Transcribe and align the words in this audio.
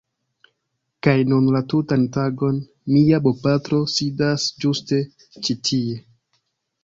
Kaj 1.07 1.13
nun 1.33 1.49
la 1.55 1.59
tutan 1.73 2.05
tagon 2.15 2.55
mia 2.95 3.19
bopatro 3.27 3.81
sidas 3.97 4.47
ĝuste 4.65 5.03
ĉi 5.43 5.59
tie 5.69 6.01